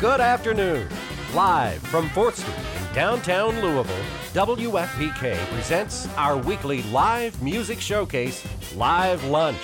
[0.00, 0.88] Good afternoon.
[1.34, 4.02] Live from 4th Street in downtown Louisville,
[4.32, 8.42] WFPK presents our weekly live music showcase,
[8.74, 9.60] Live Lunch.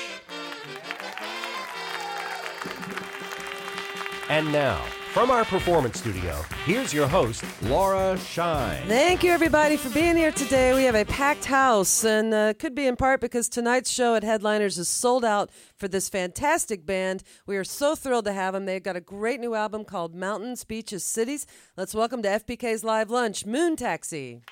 [4.28, 4.84] And now,
[5.16, 8.86] from our performance studio, here's your host, Laura Shine.
[8.86, 10.74] Thank you, everybody, for being here today.
[10.74, 14.22] We have a packed house, and uh, could be in part because tonight's show at
[14.22, 15.48] Headliners is sold out
[15.78, 17.22] for this fantastic band.
[17.46, 18.66] We are so thrilled to have them.
[18.66, 21.46] They've got a great new album called Mountains, Beaches, Cities.
[21.78, 24.42] Let's welcome to FPK's Live Lunch, Moon Taxi.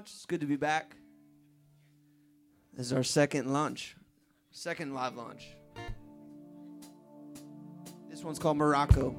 [0.00, 0.96] It's good to be back.
[2.72, 3.96] This is our second lunch,
[4.50, 5.48] second live lunch.
[8.08, 9.14] This one's called Morocco.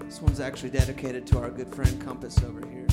[0.00, 2.83] This one's actually dedicated to our good friend Compass over here.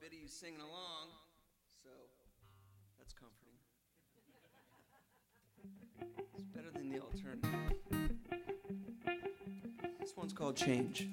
[0.00, 1.08] Bit of you singing along,
[1.80, 1.88] so
[2.98, 3.54] that's comforting.
[6.34, 7.50] It's better than the alternative.
[10.00, 11.08] This one's called Change.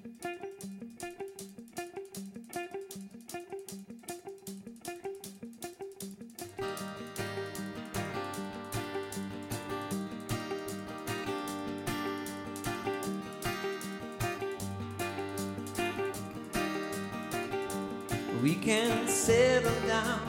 [19.25, 20.21] Settle down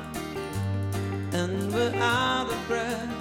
[1.33, 3.15] and we're out of breath.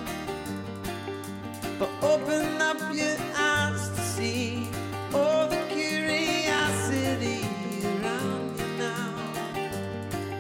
[1.78, 4.70] But open up your eyes to see
[5.14, 7.42] all the curiosity
[7.84, 9.16] around you now.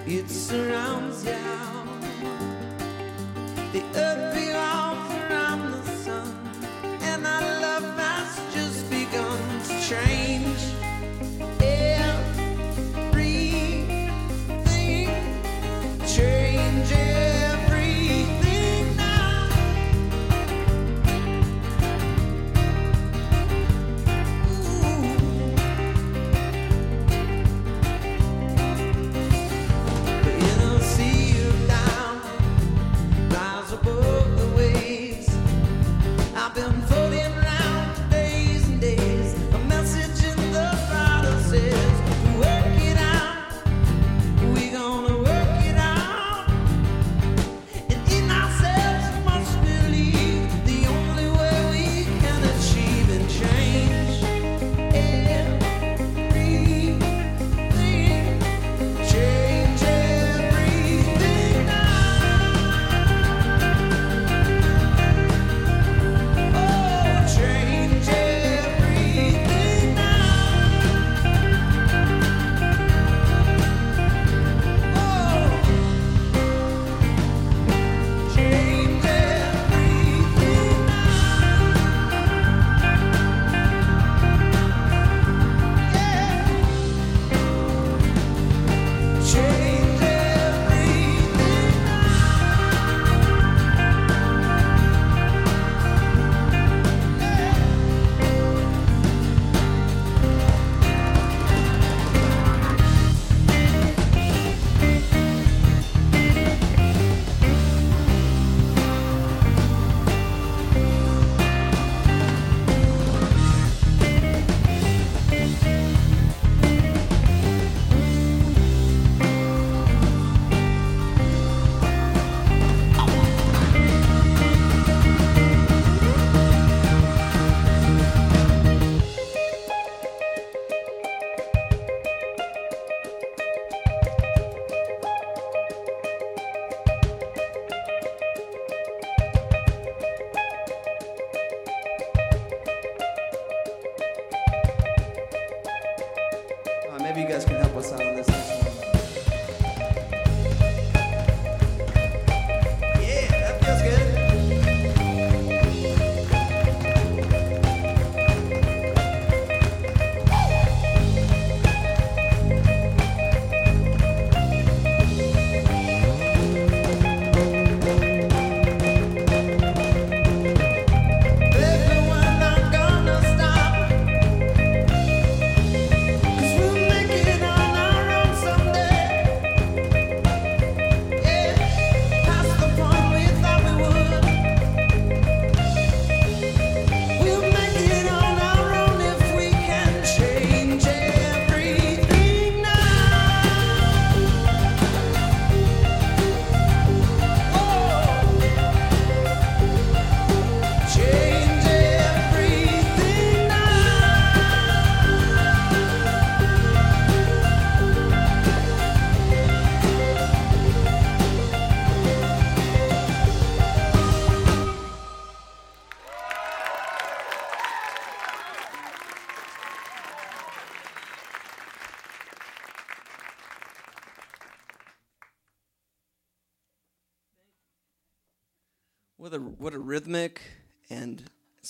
[0.07, 1.35] It surrounds you.
[3.73, 6.33] The earth revolves around the sun,
[7.01, 10.44] and our love has just begun to change.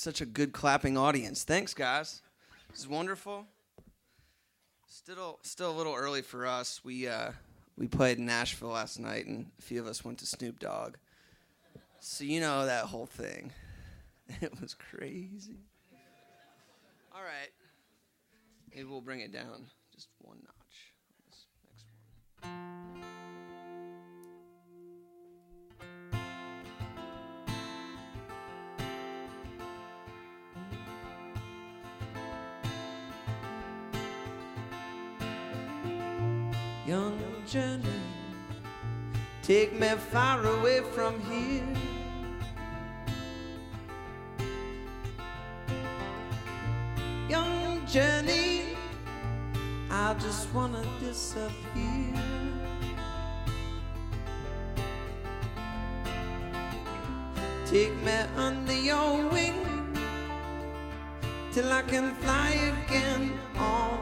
[0.05, 1.43] Such a good clapping audience.
[1.43, 2.21] Thanks, guys.
[2.69, 3.47] This is wonderful.
[4.85, 6.79] Still still a little early for us.
[6.83, 7.31] We uh,
[7.75, 10.97] we played in Nashville last night, and a few of us went to Snoop Dogg.
[12.01, 13.51] So you know that whole thing.
[14.41, 15.59] It was crazy.
[17.13, 17.51] All right.
[18.71, 20.93] Maybe we'll bring it down just one notch.
[21.29, 21.85] This next
[22.41, 22.84] one.
[36.85, 38.01] young journey.
[39.41, 41.63] Take me far away from here.
[47.27, 48.77] Young journey,
[49.89, 52.13] I just wanna disappear.
[57.65, 59.97] Take me under your wing
[61.51, 63.39] till I can fly again.
[63.57, 63.94] Oh,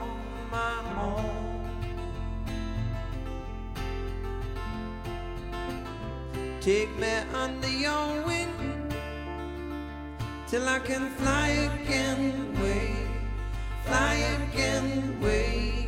[6.64, 8.54] Take me under your wing
[10.48, 12.96] till I can fly again, way,
[13.84, 15.83] fly again, way.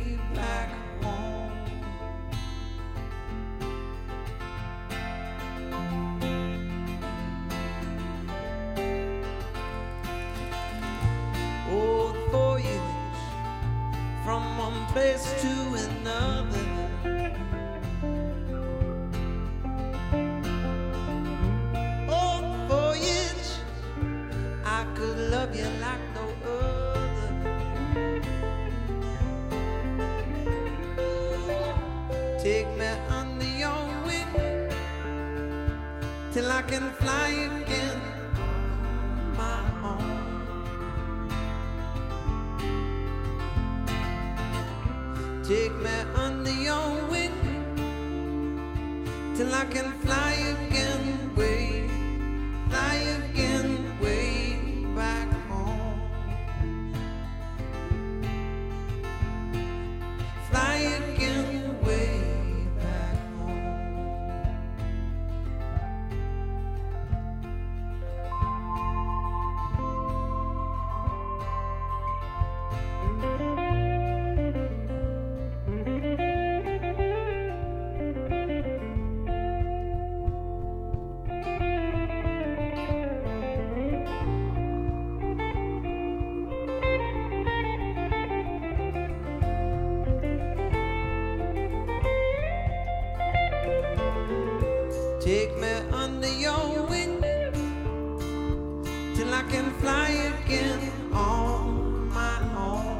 [99.50, 100.80] can fly again
[101.12, 102.96] on my own.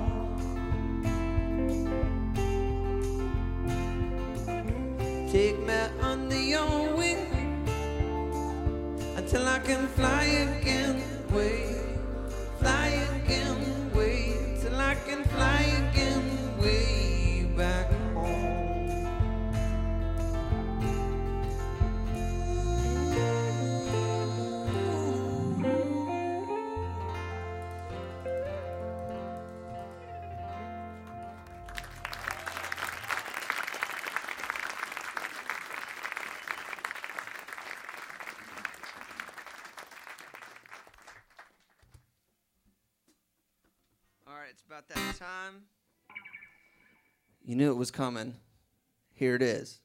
[5.31, 7.27] Take me under your wing
[9.17, 10.26] until I can fly.
[44.89, 45.65] that time.
[47.45, 48.35] You knew it was coming.
[49.15, 49.81] Here it is.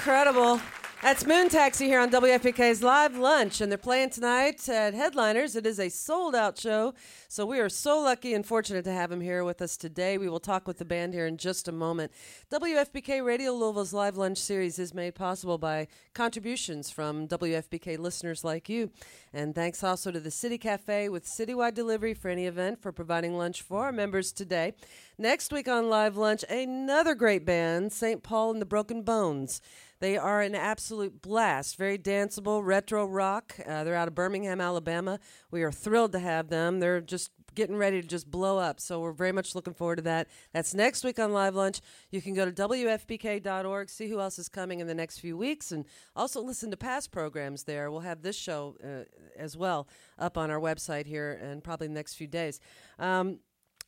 [0.00, 0.58] Incredible.
[1.02, 5.56] That's Moon Taxi here on WFPK's Live Lunch, and they're playing tonight at Headliners.
[5.56, 6.92] It is a sold out show,
[7.26, 10.18] so we are so lucky and fortunate to have him here with us today.
[10.18, 12.12] We will talk with the band here in just a moment.
[12.52, 18.68] WFPK Radio Louisville's Live Lunch series is made possible by contributions from WFPK listeners like
[18.68, 18.90] you.
[19.32, 23.38] And thanks also to the City Cafe with citywide delivery for any event for providing
[23.38, 24.74] lunch for our members today.
[25.16, 28.22] Next week on Live Lunch, another great band, St.
[28.22, 29.62] Paul and the Broken Bones.
[30.00, 33.56] They are an absolute blast, very danceable, retro rock.
[33.66, 35.18] Uh, they're out of Birmingham, Alabama.
[35.50, 36.80] We are thrilled to have them.
[36.80, 40.02] They're just getting ready to just blow up, so we're very much looking forward to
[40.02, 40.28] that.
[40.52, 41.80] That's next week on Live Lunch.
[42.10, 45.72] You can go to WFPK.org, see who else is coming in the next few weeks,
[45.72, 45.84] and
[46.16, 47.90] also listen to past programs there.
[47.90, 49.04] We'll have this show uh,
[49.36, 52.60] as well up on our website here and probably the next few days.
[52.98, 53.40] Um,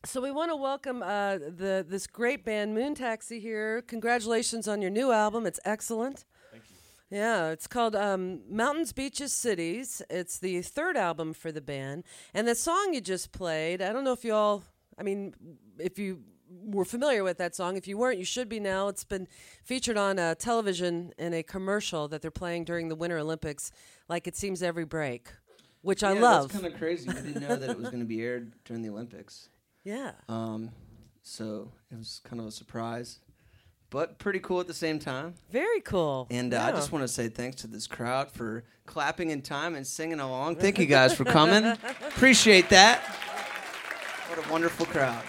[0.05, 3.83] so we want to welcome uh, the this great band Moon Taxi here.
[3.83, 5.47] Congratulations on your new album.
[5.47, 6.25] It's excellent.
[6.51, 7.19] Thank you.
[7.19, 10.03] Yeah, it's called um, Mountains, Beaches, Cities.
[10.11, 12.05] It's the third album for the band.
[12.35, 14.65] And the song you just played, I don't know if you all,
[14.99, 15.35] I mean,
[15.79, 16.23] if you
[16.65, 17.77] were familiar with that song.
[17.77, 18.89] If you weren't, you should be now.
[18.89, 19.29] It's been
[19.65, 23.71] featured on uh, television in a commercial that they're playing during the Winter Olympics,
[24.09, 25.29] like it seems every break,
[25.83, 26.49] which I yeah, love.
[26.49, 27.09] That's kind of crazy.
[27.09, 29.49] I didn't know that it was going to be aired during the Olympics.
[29.85, 30.13] Yeah.
[30.29, 30.71] Um,
[31.23, 33.19] so it was kind of a surprise,
[33.91, 35.35] but pretty cool at the same time.
[35.51, 36.27] Very cool.
[36.31, 39.75] And uh, I just want to say thanks to this crowd for clapping in time
[39.75, 40.57] and singing along.
[40.57, 41.65] Thank you guys for coming.
[42.09, 43.01] Appreciate that.
[44.29, 45.23] What a wonderful crowd.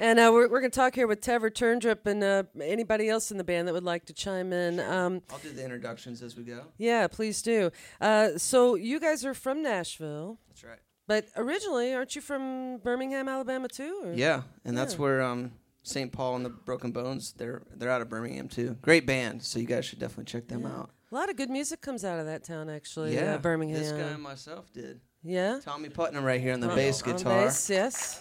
[0.00, 3.30] And uh, we're, we're going to talk here with Trevor Terndrup and uh, anybody else
[3.30, 4.80] in the band that would like to chime in.
[4.80, 6.62] Um, I'll do the introductions as we go.
[6.78, 7.70] yeah, please do.
[8.00, 10.78] Uh, so you guys are from Nashville, That's right.
[11.06, 14.00] But originally, aren't you from Birmingham, Alabama, too?
[14.04, 16.10] or- Yeah, and that's where um, St.
[16.12, 17.32] Paul and the Broken Bones.
[17.36, 18.76] They're they're out of Birmingham too.
[18.82, 20.90] Great band, so you guys should definitely check them out.
[21.10, 23.14] A lot of good music comes out of that town, actually.
[23.14, 23.78] Yeah, uh, Birmingham.
[23.78, 25.00] This guy and myself did.
[25.22, 25.60] yeah.
[25.64, 28.20] Tommy Putnam right here on the On- bass on bass, yes.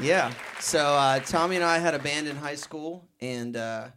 [0.00, 0.32] Yeah.
[0.60, 3.88] So uh, Tommy and I had a band in high school, and uh,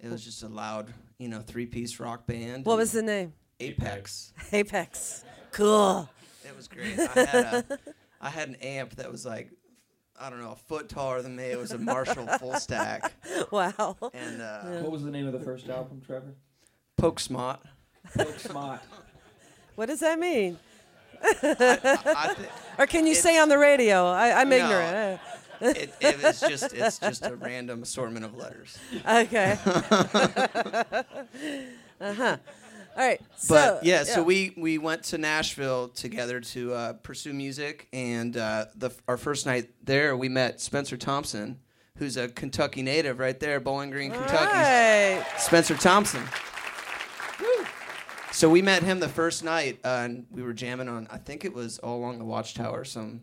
[0.00, 2.64] it was just a loud, you know, three-piece rock band.
[2.66, 3.32] What was the name?
[3.60, 4.32] Apex?
[4.52, 5.24] Apex.
[5.52, 6.08] Cool.
[6.44, 6.98] It was great.
[6.98, 7.78] I had a,
[8.20, 9.50] I had an amp that was like,
[10.20, 11.44] I don't know, a foot taller than me.
[11.44, 13.12] It was a Marshall full stack,
[13.50, 13.96] Wow.
[14.14, 16.34] and uh, What was the name of the first album, Trevor?
[16.96, 17.58] Poke Smot.
[18.16, 18.80] Poke Smot.
[19.74, 20.58] What does that mean?
[21.22, 24.06] I thi- Or can you It's- say on the radio?
[24.06, 24.56] I, I'm No.
[24.56, 25.20] ignorant.
[25.76, 28.76] it, it was just it's just a random assortment of letters.
[29.08, 29.56] Okay.
[32.00, 32.36] uh huh.
[32.96, 33.20] All right.
[33.36, 38.36] So, But yeah, so we we went to Nashville together to uh, pursue music, and
[38.36, 41.58] uh, the our first night there, we met Spencer Thompson,
[41.96, 44.44] who's a Kentucky native, right there, Bowling Green, Kentucky.
[44.44, 45.24] Right.
[45.38, 46.22] Spencer Thompson.
[48.30, 51.06] So we met him the first night, uh, and we were jamming on.
[51.10, 53.20] I think it was all along the Watchtower, some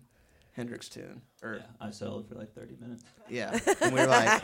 [0.59, 3.03] Hendrix tune, or Yeah, I soloed for like 30 minutes.
[3.29, 3.57] yeah.
[3.81, 4.43] And we were like,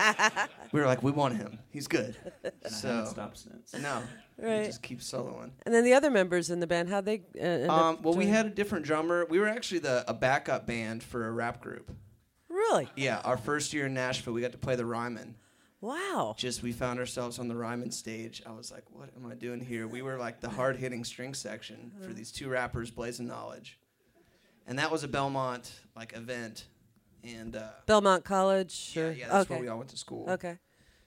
[0.72, 1.60] we were like, we want him.
[1.70, 2.16] He's good.
[2.44, 3.74] And I haven't So stopped since.
[3.82, 4.02] no,
[4.38, 4.62] Right.
[4.62, 5.52] he just keeps soloing.
[5.66, 7.24] And then the other members in the band, how they?
[7.40, 9.26] Uh, Um, well, we had a different drummer.
[9.26, 11.92] We were actually the a backup band for a rap group.
[12.50, 12.90] Really?
[12.96, 15.36] Yeah, our first year in Nashville, we got to play the Ryman.
[15.82, 16.34] Wow.
[16.38, 18.42] Just we found ourselves on the Ryman stage.
[18.46, 21.92] I was like, "What am I doing here?" We were like the hard-hitting string section
[22.02, 23.78] for these two rappers, Blazing Knowledge,
[24.68, 26.66] and that was a Belmont like event.
[27.24, 28.92] And uh, Belmont College.
[28.96, 29.56] yeah, or- yeah, that's okay.
[29.56, 30.30] where we all went to school.
[30.30, 30.58] Okay.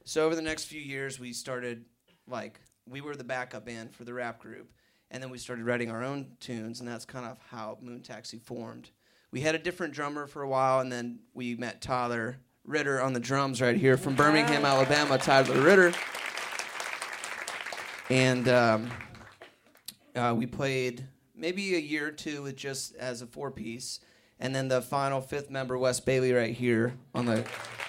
[0.04, 1.84] So over the next few years, we started
[2.26, 4.70] like we were the backup band for the rap group,
[5.10, 8.38] and then we started writing our own tunes, and that's kind of how Moon Taxi
[8.38, 8.90] formed.
[9.30, 13.12] We had a different drummer for a while, and then we met Tyler Ritter on
[13.12, 15.18] the drums right here from Birmingham, Alabama.
[15.18, 15.92] Tyler Ritter,
[18.10, 18.90] and um,
[20.16, 21.06] uh, we played
[21.38, 24.00] maybe a year or two with just as a four piece,
[24.40, 27.44] and then the final fifth member, Wes Bailey, right here on the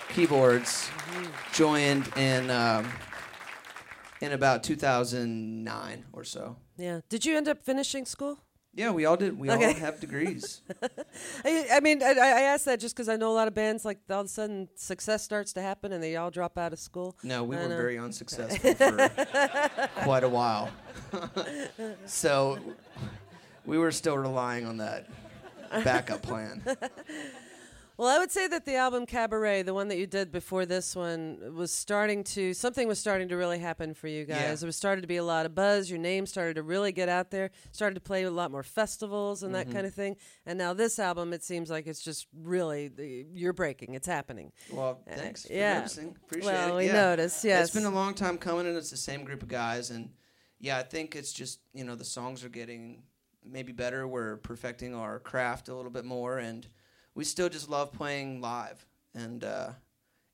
[0.09, 0.89] keyboards,
[1.53, 2.91] joined in um,
[4.21, 6.57] in about 2009 or so.
[6.77, 7.01] Yeah.
[7.09, 8.39] Did you end up finishing school?
[8.75, 9.37] Yeah, we all did.
[9.37, 10.61] We all have degrees.
[11.43, 13.83] I, I mean, I, I asked that just because I know a lot of bands
[13.83, 16.79] like all of a sudden success starts to happen and they all drop out of
[16.79, 17.17] school.
[17.23, 17.75] No, we I were know.
[17.75, 19.09] very unsuccessful for
[20.03, 20.69] quite a while.
[22.05, 22.59] so
[23.69, 25.07] we were still relying on that
[25.83, 26.61] backup plan.
[27.97, 30.95] Well, I would say that the album Cabaret, the one that you did before this
[30.95, 34.37] one, was starting to something was starting to really happen for you guys.
[34.39, 34.55] Yeah.
[34.55, 35.89] There was started to be a lot of buzz.
[35.89, 37.51] Your name started to really get out there.
[37.73, 39.67] Started to play a lot more festivals and Mm-hmm.
[39.69, 40.15] that kind of thing.
[40.45, 43.95] And now this album, it seems like it's just really the, you're breaking.
[43.95, 44.53] It's happening.
[44.71, 45.79] Well, Uh, thanks for yeah.
[45.79, 46.15] noticing.
[46.23, 46.77] Appreciate well, it.
[46.77, 46.93] we yeah.
[46.93, 47.43] noticed.
[47.43, 47.65] Yes.
[47.65, 49.89] It's been a long time coming, and it's the same group of guys.
[49.89, 50.11] And
[50.61, 53.03] yeah, I think it's just you know the songs are getting
[53.43, 54.07] maybe better.
[54.07, 56.67] We're perfecting our craft a little bit more, and
[57.15, 59.69] we still just love playing live, and uh,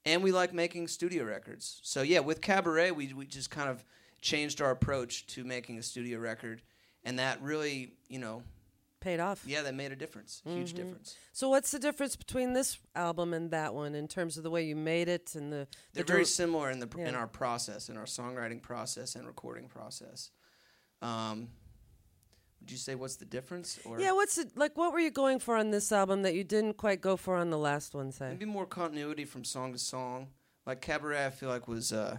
[0.06, 1.80] and we like making studio records.
[1.84, 3.84] So yeah, with Cabaret, we we just kind of
[4.22, 6.62] changed our approach to making a studio record,
[7.04, 8.44] and that really you know
[9.00, 9.44] paid off.
[9.46, 10.78] yeah that made a difference, huge Mhm.
[10.78, 11.16] difference.
[11.32, 14.64] So what's the difference between this album and that one in terms of the way
[14.64, 17.88] you made it and the They're the very similar in the pr in our process,
[17.90, 20.32] in our songwriting process and recording process.
[21.04, 21.50] Um,
[22.66, 23.78] would you say what's the difference?
[23.86, 24.76] Or Yeah, what's it like?
[24.76, 27.52] What were you going for on this album that you didn't quite go for on
[27.52, 28.12] the last one?
[28.12, 28.30] Say.
[28.30, 30.30] maybe more continuity from song to song.
[30.66, 32.18] Like Cabaret, I feel like was uh,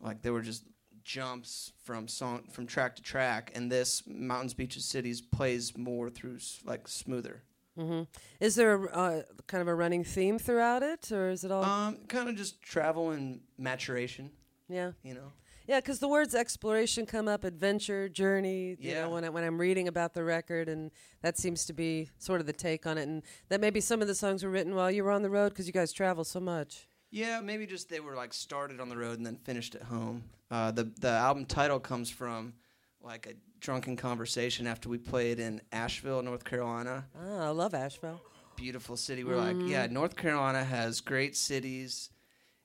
[0.00, 0.64] like there were just
[1.02, 6.36] jumps from song from track to track, and this Mountains, Beaches, Cities plays more through
[6.36, 7.42] s- like smoother.
[7.74, 8.02] hmm
[8.40, 11.64] Is there a, uh, kind of a running theme throughout it, or is it all?
[11.64, 14.30] Um, kind of just travel and maturation,
[14.68, 15.32] yeah, you know.
[15.66, 15.78] Yeah.
[15.80, 18.70] Because the words exploration come up, adventure, journey.
[18.78, 19.02] You Yeah.
[19.02, 20.90] know, when I, when I'm reading about the record, and
[21.22, 24.08] that seems to be sort of the take on it, and that maybe some of
[24.08, 26.40] the songs were written while you were on the road because you guys travel so
[26.40, 26.86] much.
[27.10, 30.24] Yeah, maybe just they were like started on the road and then finished at home.
[30.50, 32.54] Uh, the the album title comes from
[33.00, 37.06] like a drunken conversation after we played in Asheville, North Carolina.
[37.16, 38.20] Ah, I love Asheville.
[38.56, 39.24] Beautiful city.
[39.24, 42.10] We're like, yeah, North Carolina has great cities.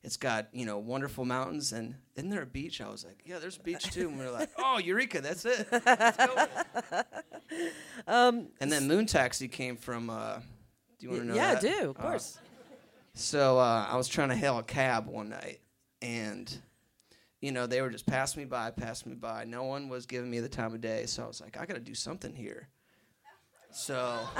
[0.03, 2.79] It's got you know wonderful mountains and isn't there a beach?
[2.81, 4.07] I was like, yeah, there's a beach too.
[4.09, 5.67] And we are like, oh, Eureka, that's it.
[5.71, 6.47] Let's go.
[8.07, 10.09] Um, and then Moon Taxi came from.
[10.09, 10.35] Uh,
[10.99, 11.35] do you want to know?
[11.35, 11.63] yeah, that?
[11.63, 12.37] I do, of Uh, course.
[13.15, 15.59] So uh, I was trying to hail a cab one night,
[16.01, 16.55] and
[17.41, 19.45] you know they were just passing me by, passing me by.
[19.45, 21.73] No one was giving me the time of day, so I was like, I got
[21.73, 22.69] to do something here.
[23.71, 24.19] So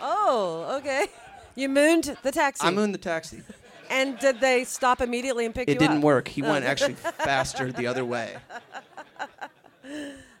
[0.00, 1.06] oh, okay.
[1.54, 2.66] You mooned the taxi.
[2.66, 3.42] I mooned the taxi.
[3.90, 5.82] And did they stop immediately and pick It you up?
[5.82, 6.28] It didn't work.
[6.28, 8.36] He went actually faster the other way.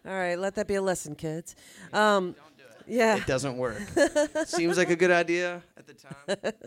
[0.04, 1.54] All right, let that be a lesson, kids.
[1.92, 2.34] Um,
[2.86, 3.16] yeah.
[3.16, 3.80] It doesn't work.
[4.46, 6.52] Seems like a good idea at the time.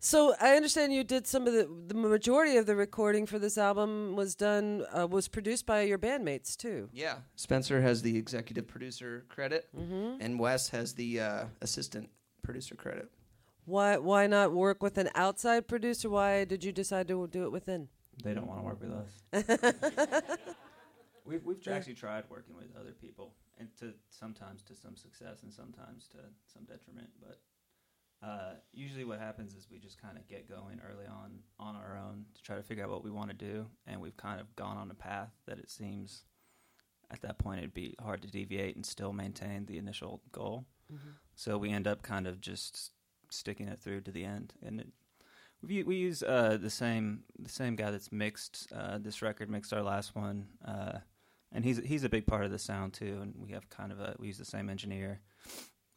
[0.00, 3.58] So I understand you did some of the the majority of the recording for this
[3.58, 6.88] album was done uh, was produced by your bandmates too.
[6.92, 10.20] Yeah, Spencer has the executive producer credit, Mm-hmm.
[10.20, 12.10] and Wes has the uh, assistant
[12.42, 13.10] producer credit.
[13.68, 16.08] Why why not work with an outside producer?
[16.08, 17.88] Why did you decide to do it within?
[18.24, 20.22] They don't want to work with us.
[21.26, 25.52] we've we've actually tried working with other people, and to sometimes to some success, and
[25.52, 26.18] sometimes to
[26.50, 27.10] some detriment.
[27.20, 27.40] But
[28.26, 31.98] uh, usually, what happens is we just kind of get going early on on our
[31.98, 34.56] own to try to figure out what we want to do, and we've kind of
[34.56, 36.24] gone on a path that it seems
[37.10, 40.64] at that point it'd be hard to deviate and still maintain the initial goal.
[41.34, 42.92] So we end up kind of just
[43.30, 44.88] sticking it through to the end, and it,
[45.62, 49.72] we we use uh, the same the same guy that's mixed uh, this record, mixed
[49.72, 50.98] our last one, uh,
[51.52, 53.18] and he's he's a big part of the sound too.
[53.20, 55.20] And we have kind of a we use the same engineer,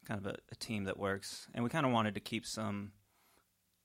[0.06, 2.92] kind of a, a team that works, and we kind of wanted to keep some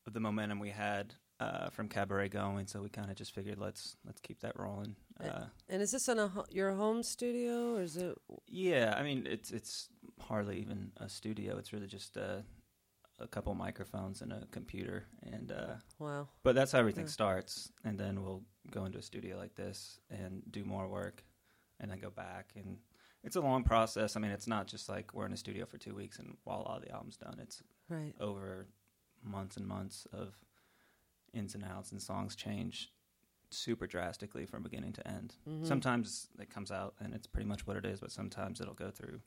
[0.08, 3.60] of the momentum we had uh, from Cabaret going, so we kind of just figured
[3.60, 4.96] let's let's keep that rolling.
[5.24, 8.16] Uh, And is this on a ho- your home studio or is it?
[8.48, 9.90] yeah, I mean it's it's
[10.22, 11.58] hardly even a studio.
[11.58, 12.42] It's really just uh,
[13.20, 16.28] a couple microphones and a computer, and uh, Wow.
[16.44, 17.12] But that's how everything Yeah.
[17.12, 21.24] starts, and then we'll go into a studio like this and do more work,
[21.80, 22.54] and then go back.
[22.56, 22.80] And
[23.24, 24.16] it's a long process.
[24.16, 26.62] I mean, it's not just like we're in a studio for two weeks and while
[26.62, 27.40] all the album's done.
[27.40, 28.14] It's Right.
[28.20, 28.68] over
[29.24, 30.36] months and months of
[31.34, 32.94] ins and outs, and songs change
[33.50, 35.36] super drastically from beginning to end.
[35.48, 35.66] Mhm.
[35.66, 38.92] Sometimes it comes out and it's pretty much what it is, but sometimes it'll go
[38.92, 39.22] through,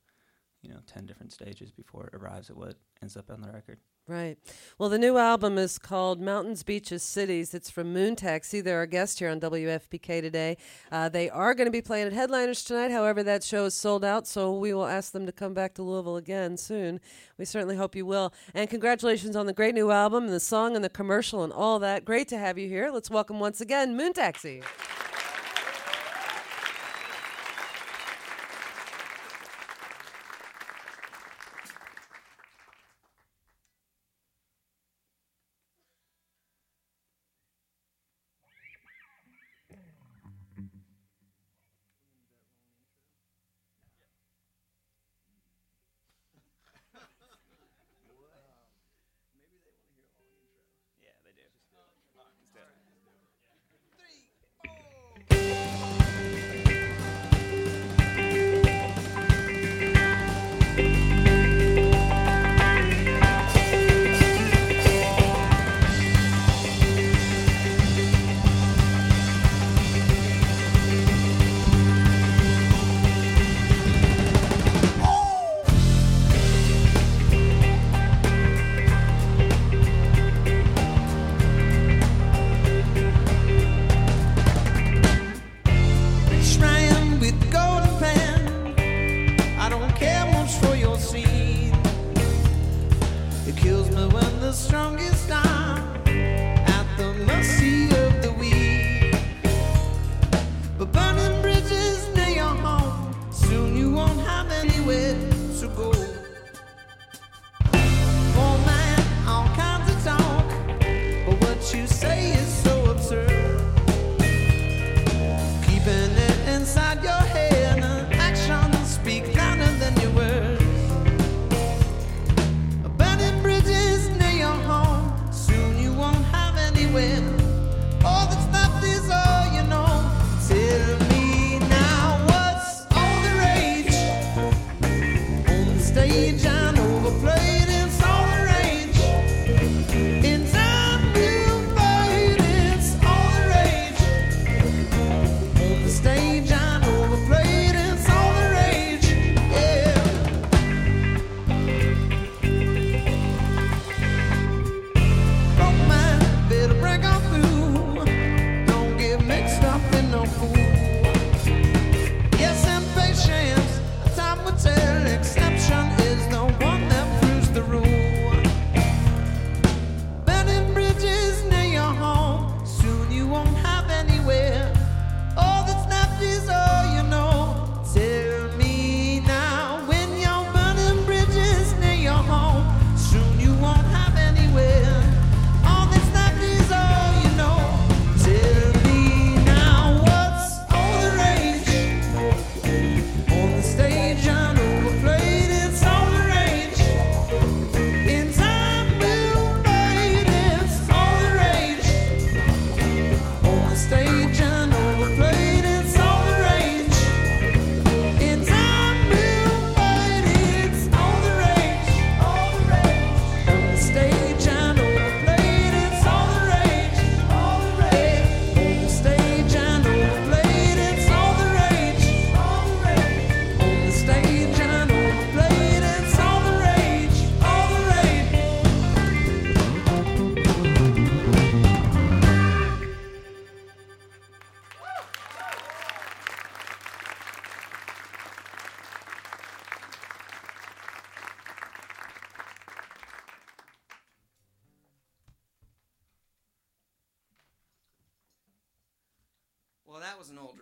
[0.63, 3.79] you know, ten different stages before it arrives at what ends up on the record.
[4.11, 4.39] Right.
[4.77, 7.55] Well, the new album is called Mountains, Beaches, Cities.
[7.55, 8.61] It's from Moon Taxi.
[8.61, 10.57] They're our guest here on WFPK today.
[10.91, 12.91] Uh, they are going to be playing at Headliners tonight.
[12.91, 15.85] However, that show is sold out, so we will ask them to come back to
[15.85, 16.99] Louisville again soon.
[17.39, 18.35] We certainly hope you will.
[18.53, 21.79] And congratulations on the great new album and the song and the commercial and all
[21.79, 22.05] that.
[22.05, 22.91] Great to have you here.
[22.93, 24.63] Let's welcome once again Moon Taxi.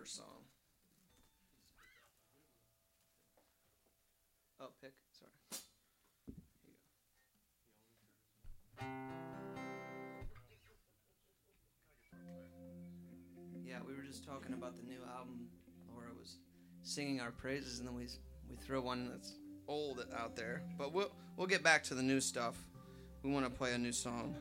[0.09, 0.25] song.
[4.59, 4.93] Oh, pick.
[5.11, 5.31] Sorry.
[8.79, 8.87] Here
[10.49, 10.73] you go.
[13.63, 15.47] Yeah, we were just talking about the new album.
[15.93, 16.37] Laura was
[16.81, 18.07] singing our praises, and then we
[18.49, 19.35] we throw one that's
[19.67, 20.63] old out there.
[20.75, 22.57] But we'll we'll get back to the new stuff.
[23.21, 24.35] We want to play a new song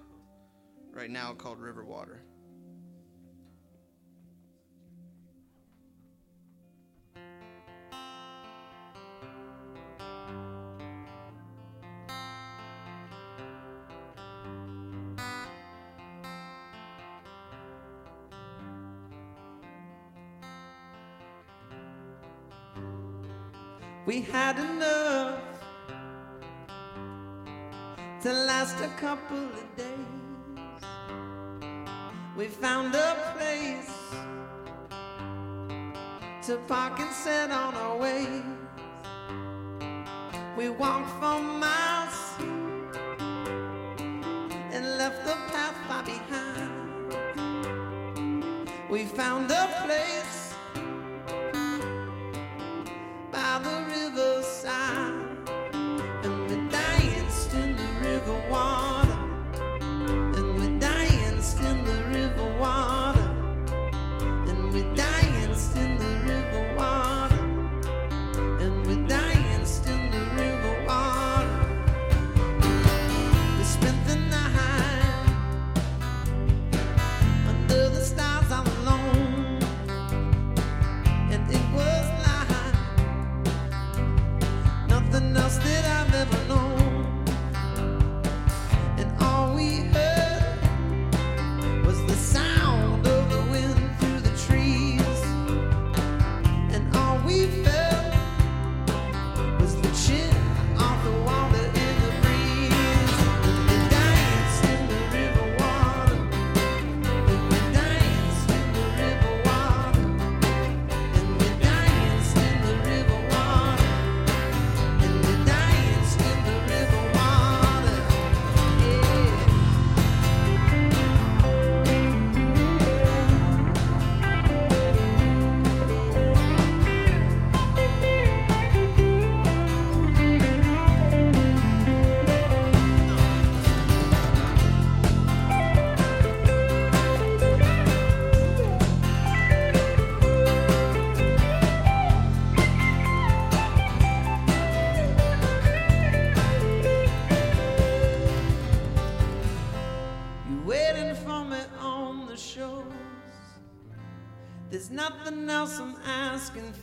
[0.95, 2.23] right now called River Water.
[24.33, 25.41] had enough
[28.23, 29.97] to last a couple of days.
[32.37, 33.95] We found a place
[36.47, 38.43] to park and set on our ways.
[40.57, 42.19] We walked for miles
[44.73, 46.71] and left the path far behind.
[48.91, 50.28] We found a place.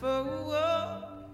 [0.05, 1.29] for a walk.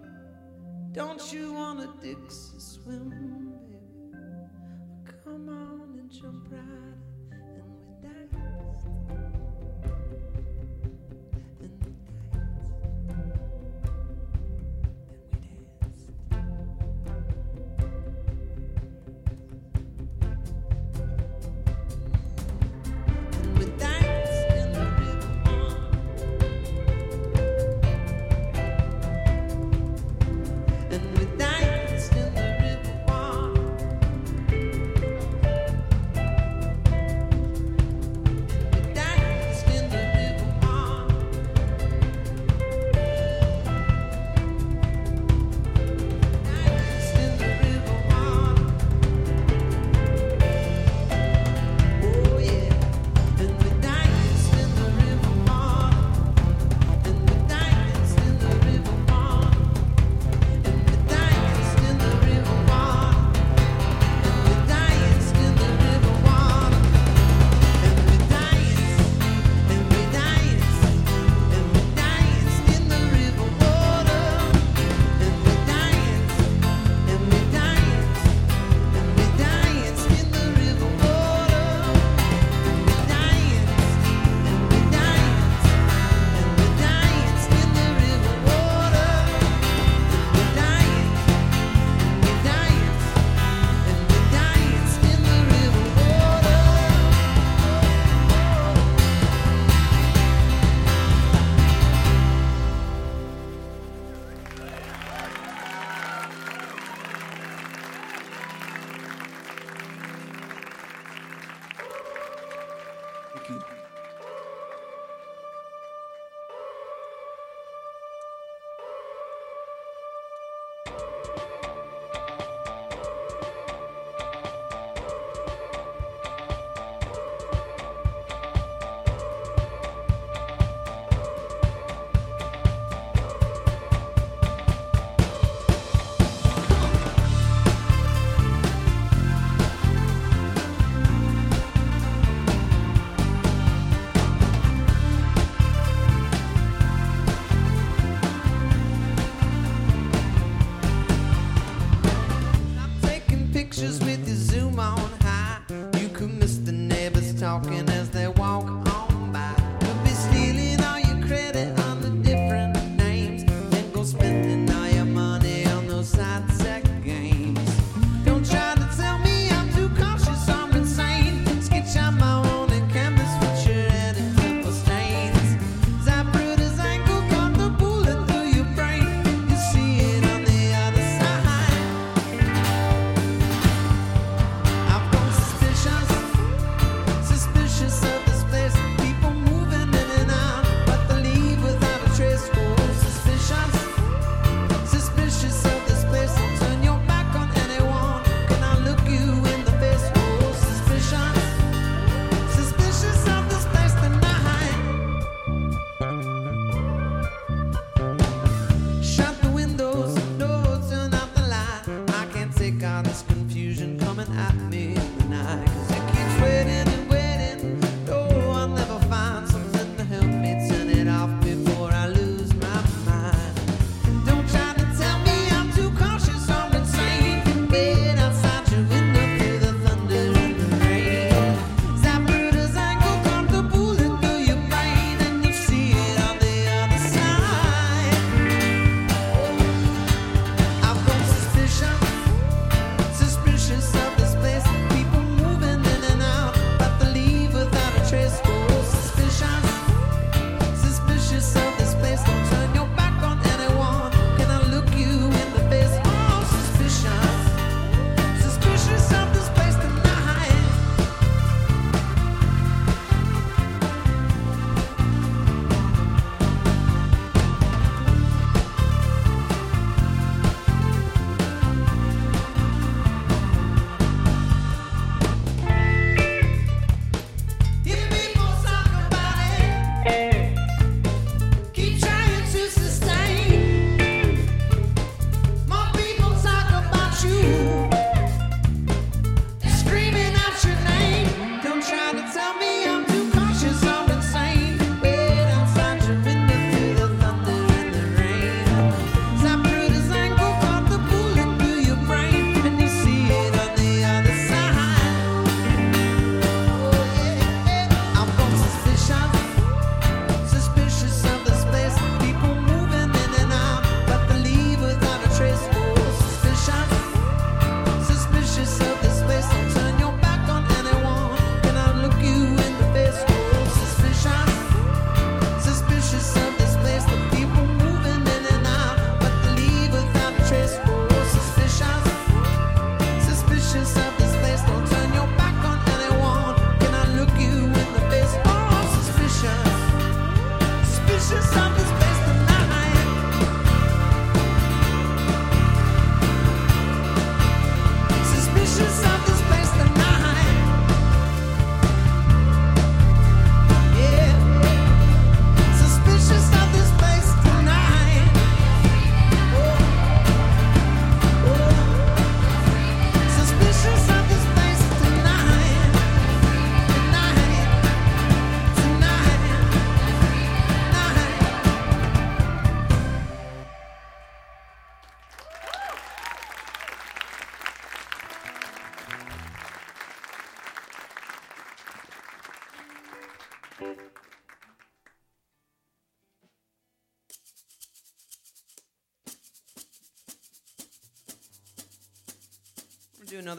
[0.93, 4.21] Don't you wanna Dixie swim, baby?
[5.23, 6.90] Come on and jump right.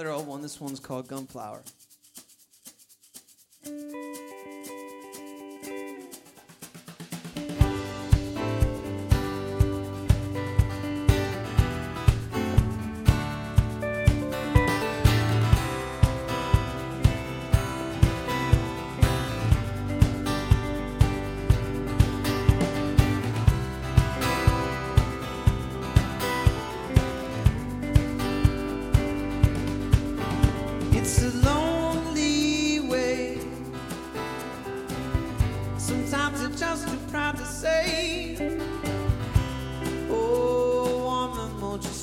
[0.03, 0.43] another old one.
[0.43, 1.63] This one's called Gunflower.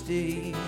[0.09, 0.58] day.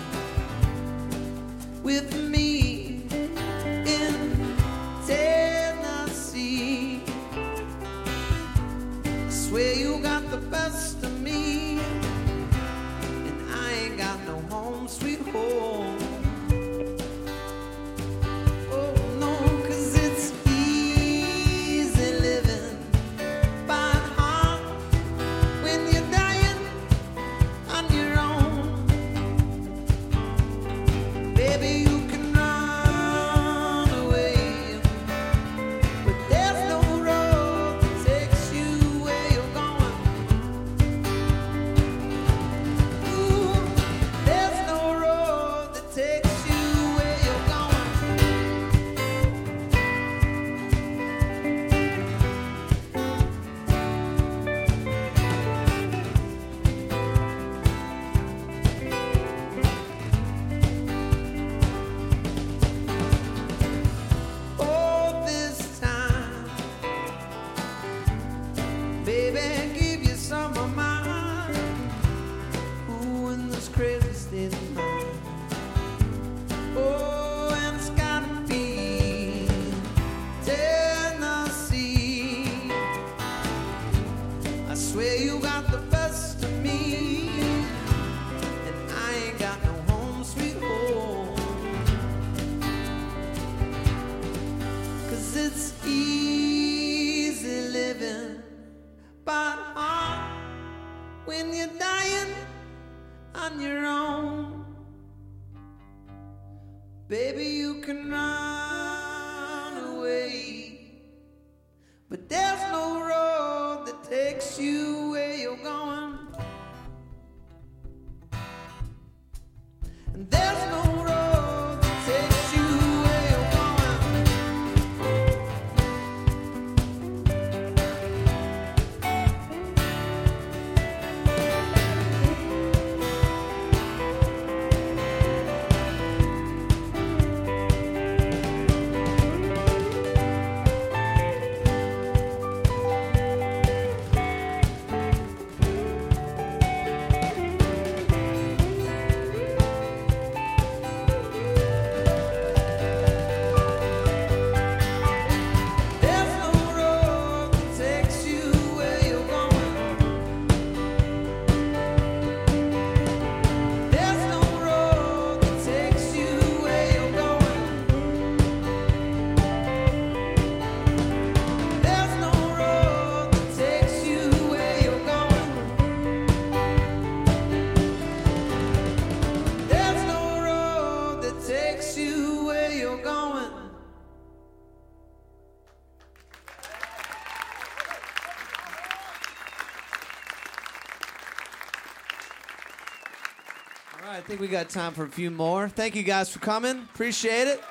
[194.32, 195.68] think we got time for a few more.
[195.68, 196.88] Thank you guys for coming.
[196.94, 197.62] Appreciate it.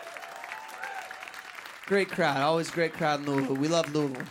[1.88, 2.38] Great crowd.
[2.38, 3.56] Always great crowd in Louisville.
[3.56, 4.28] We love Louisville.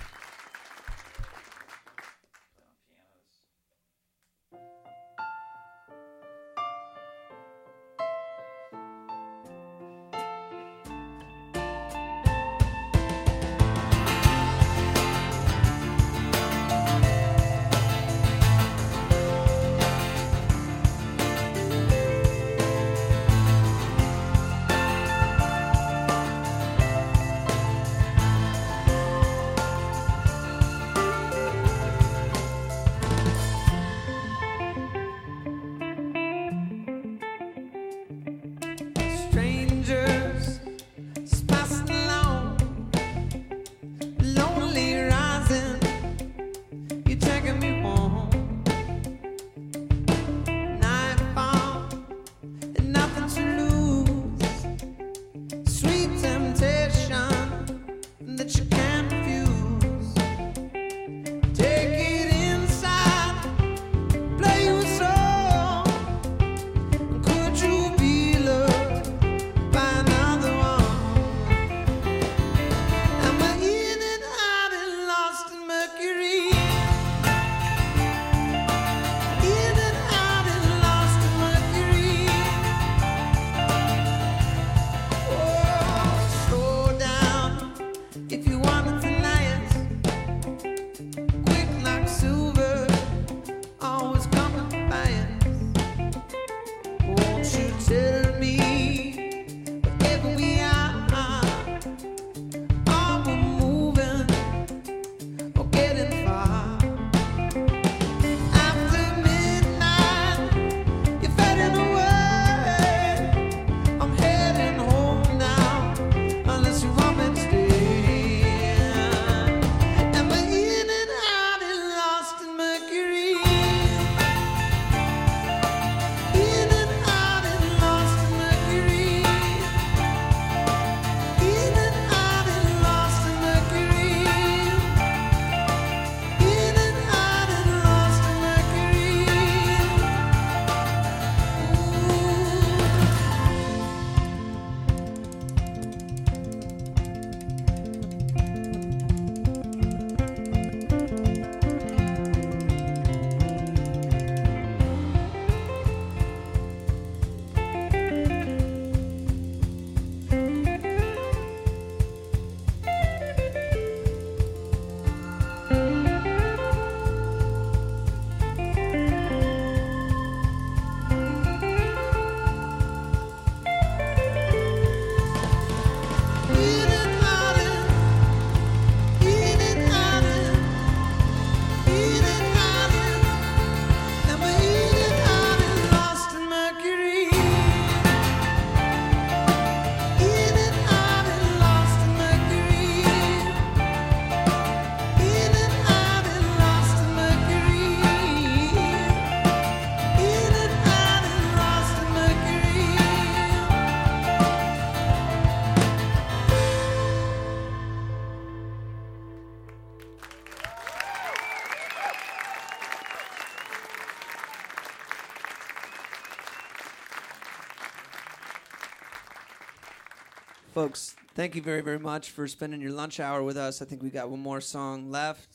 [220.81, 223.83] Folks, thank you very, very much for spending your lunch hour with us.
[223.83, 225.55] I think we got one more song left.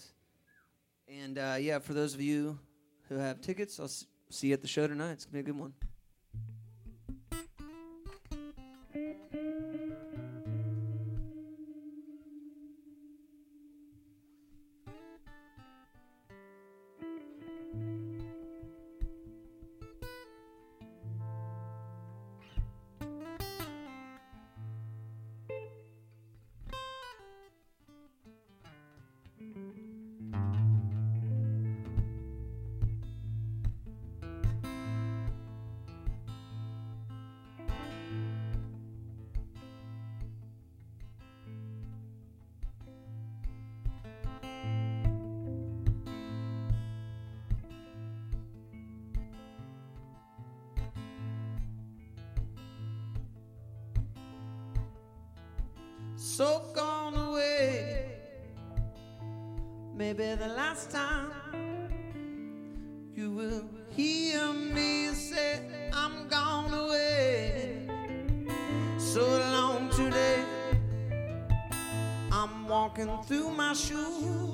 [1.08, 2.60] And uh, yeah, for those of you
[3.10, 3.90] who have tickets, I'll
[4.30, 5.14] see you at the show tonight.
[5.14, 5.74] It's going to be a good one.
[56.36, 58.08] So gone away.
[59.96, 61.32] Maybe the last time
[63.16, 65.62] you will hear me say,
[65.94, 67.88] I'm gone away.
[68.98, 69.22] So
[69.56, 70.44] long today,
[72.34, 74.45] I'm walking through my shoes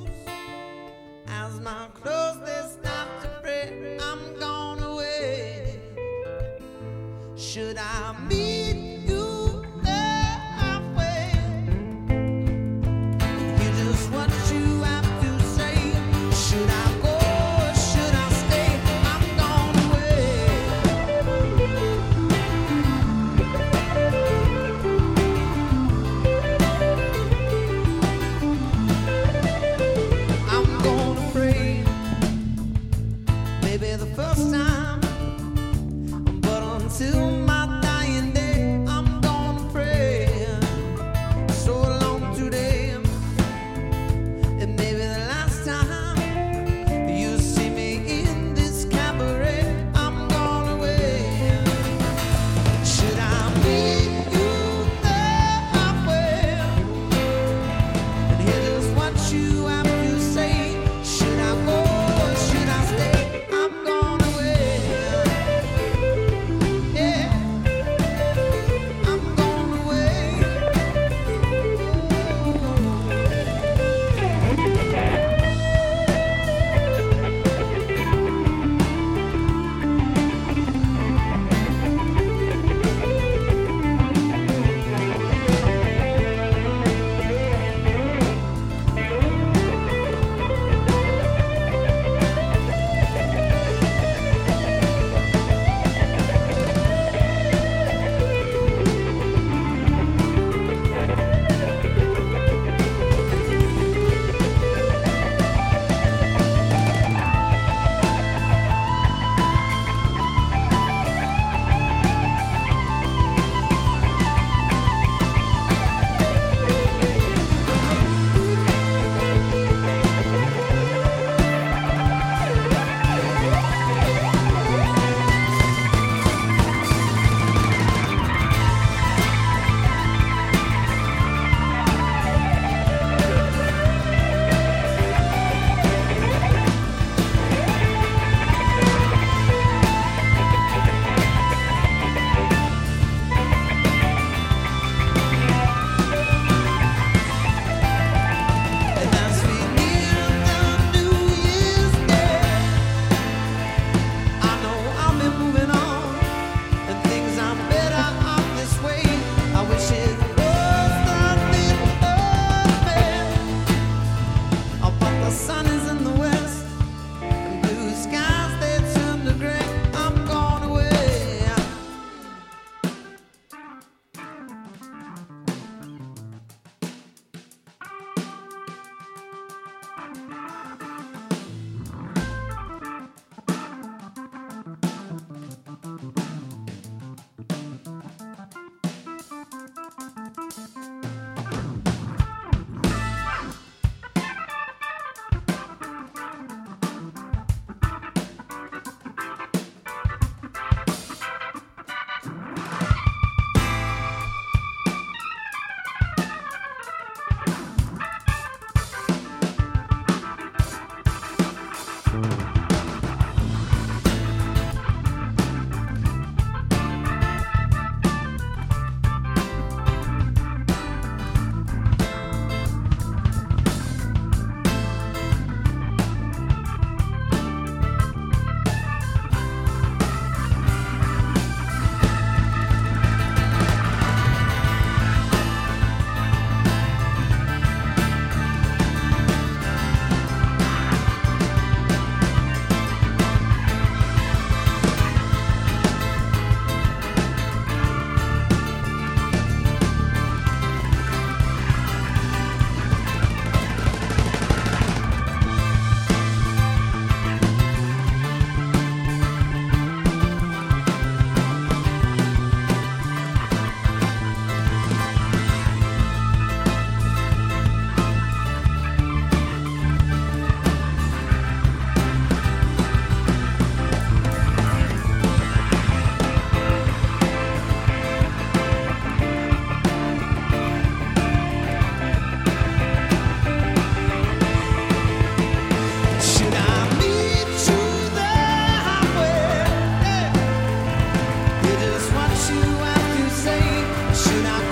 [294.32, 294.71] do not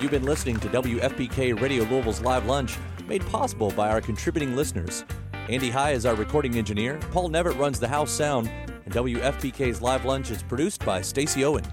[0.00, 2.76] You've been listening to WFPK Radio Louisville's Live Lunch,
[3.08, 5.04] made possible by our contributing listeners.
[5.48, 8.48] Andy High is our recording engineer, Paul Nevitt runs the house sound,
[8.84, 11.64] and WFPK's Live Lunch is produced by Stacy Owen.